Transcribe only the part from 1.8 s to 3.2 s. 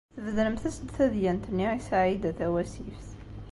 Saɛida Tawasift.